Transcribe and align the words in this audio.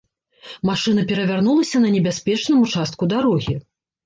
Машына 0.69 1.03
перавярнулася 1.11 1.83
на 1.83 1.91
небяспечным 1.97 2.57
участку 2.65 3.11
дарогі. 3.15 3.55